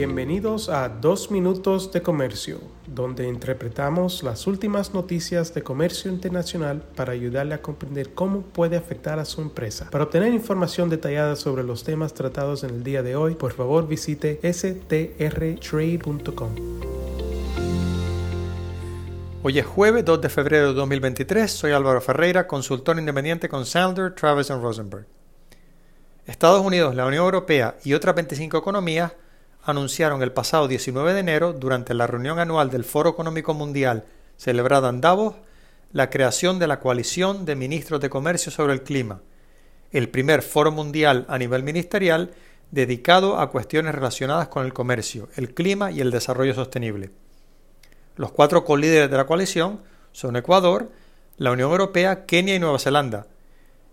[0.00, 7.12] Bienvenidos a Dos Minutos de Comercio, donde interpretamos las últimas noticias de comercio internacional para
[7.12, 9.90] ayudarle a comprender cómo puede afectar a su empresa.
[9.90, 13.86] Para obtener información detallada sobre los temas tratados en el día de hoy, por favor
[13.86, 15.10] visite strtrade.com.
[19.42, 21.50] Hoy es jueves 2 de febrero de 2023.
[21.50, 25.04] Soy Álvaro Ferreira, consultor independiente con Sandler, Travis Rosenberg.
[26.24, 29.12] Estados Unidos, la Unión Europea y otras 25 economías
[29.70, 34.04] anunciaron el pasado 19 de enero, durante la reunión anual del Foro Económico Mundial
[34.36, 35.36] celebrada en Davos,
[35.92, 39.20] la creación de la Coalición de Ministros de Comercio sobre el Clima,
[39.92, 42.30] el primer foro mundial a nivel ministerial
[42.70, 47.10] dedicado a cuestiones relacionadas con el comercio, el clima y el desarrollo sostenible.
[48.16, 49.80] Los cuatro colíderes de la coalición
[50.12, 50.90] son Ecuador,
[51.36, 53.26] la Unión Europea, Kenia y Nueva Zelanda.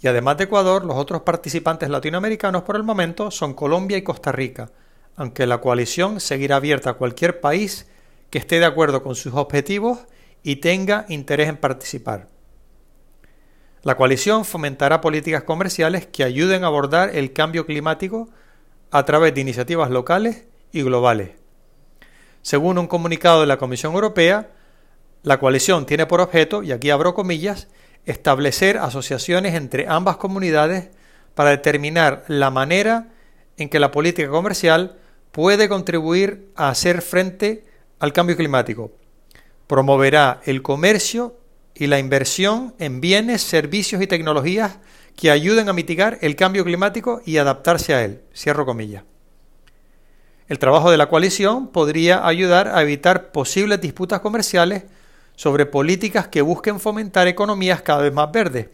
[0.00, 4.32] Y además de Ecuador, los otros participantes latinoamericanos por el momento son Colombia y Costa
[4.32, 4.70] Rica,
[5.20, 7.86] aunque la coalición seguirá abierta a cualquier país
[8.30, 9.98] que esté de acuerdo con sus objetivos
[10.42, 12.28] y tenga interés en participar.
[13.82, 18.30] La coalición fomentará políticas comerciales que ayuden a abordar el cambio climático
[18.90, 21.32] a través de iniciativas locales y globales.
[22.40, 24.48] Según un comunicado de la Comisión Europea,
[25.22, 27.68] la coalición tiene por objeto, y aquí abro comillas,
[28.06, 30.88] establecer asociaciones entre ambas comunidades
[31.34, 33.08] para determinar la manera
[33.58, 34.96] en que la política comercial
[35.32, 37.64] puede contribuir a hacer frente
[37.98, 38.92] al cambio climático.
[39.66, 41.36] Promoverá el comercio
[41.74, 44.78] y la inversión en bienes, servicios y tecnologías
[45.16, 48.22] que ayuden a mitigar el cambio climático y adaptarse a él.
[48.34, 49.04] Cierro comillas.
[50.48, 54.84] El trabajo de la coalición podría ayudar a evitar posibles disputas comerciales
[55.36, 58.68] sobre políticas que busquen fomentar economías cada vez más verdes,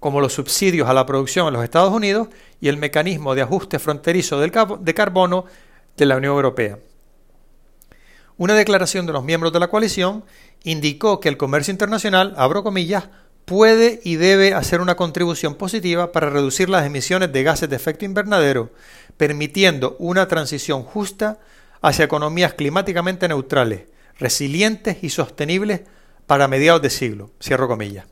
[0.00, 2.28] como los subsidios a la producción en los Estados Unidos
[2.60, 5.44] y el mecanismo de ajuste fronterizo de carbono
[5.96, 6.78] de la Unión Europea.
[8.38, 10.24] Una declaración de los miembros de la coalición
[10.62, 13.08] indicó que el comercio internacional, abro comillas,
[13.46, 18.04] puede y debe hacer una contribución positiva para reducir las emisiones de gases de efecto
[18.04, 18.70] invernadero,
[19.16, 21.38] permitiendo una transición justa
[21.80, 23.84] hacia economías climáticamente neutrales,
[24.18, 25.82] resilientes y sostenibles
[26.26, 27.30] para mediados de siglo.
[27.40, 28.06] Cierro comillas.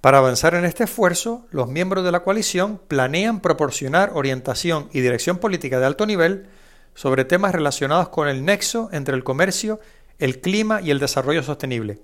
[0.00, 5.38] Para avanzar en este esfuerzo, los miembros de la coalición planean proporcionar orientación y dirección
[5.38, 6.46] política de alto nivel
[6.94, 9.80] sobre temas relacionados con el nexo entre el comercio,
[10.20, 11.98] el clima y el desarrollo sostenible.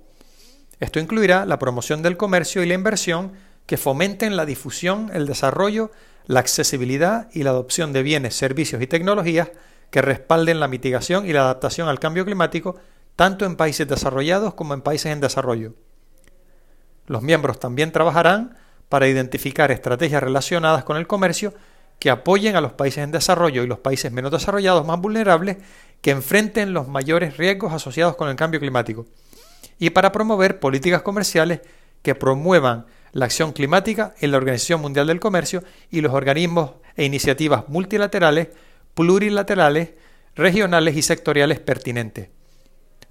[0.81, 3.33] Esto incluirá la promoción del comercio y la inversión
[3.67, 5.93] que fomenten la difusión, el desarrollo,
[6.27, 9.53] la accesibilidad y la adopción de bienes, servicios y tecnologías
[9.91, 12.77] que respalden la mitigación y la adaptación al cambio climático
[13.15, 15.75] tanto en países desarrollados como en países en desarrollo.
[17.07, 18.57] Los miembros también trabajarán
[18.89, 21.55] para identificar estrategias relacionadas con el comercio
[21.99, 25.59] que apoyen a los países en desarrollo y los países menos desarrollados más vulnerables
[26.01, 29.07] que enfrenten los mayores riesgos asociados con el cambio climático,
[29.79, 31.61] y para promover políticas comerciales
[32.03, 37.05] que promuevan la acción climática en la Organización Mundial del Comercio y los organismos e
[37.05, 38.49] iniciativas multilaterales,
[38.95, 39.91] plurilaterales,
[40.35, 42.29] regionales y sectoriales pertinentes.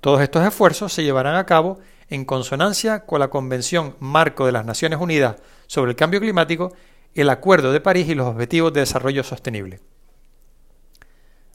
[0.01, 4.65] Todos estos esfuerzos se llevarán a cabo en consonancia con la Convención Marco de las
[4.65, 5.37] Naciones Unidas
[5.67, 6.73] sobre el Cambio Climático,
[7.13, 9.79] el Acuerdo de París y los Objetivos de Desarrollo Sostenible.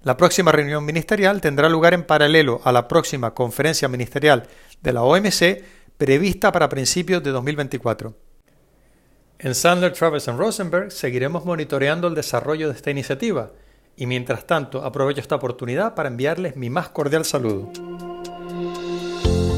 [0.03, 4.47] La próxima reunión ministerial tendrá lugar en paralelo a la próxima conferencia ministerial
[4.81, 5.63] de la OMC
[5.97, 8.15] prevista para principios de 2024.
[9.41, 13.51] En Sandler, Travis Rosenberg seguiremos monitoreando el desarrollo de esta iniciativa
[13.97, 17.88] y mientras tanto aprovecho esta oportunidad para enviarles mi más cordial saludo.